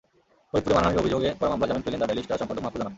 [0.49, 2.89] ফরিদপুরে মানহানির অভিযোগে করা মামলায় জামিন পেলেন দ্য ডেইলি স্টার সম্পাদক মাহ্ফুজ আনাম।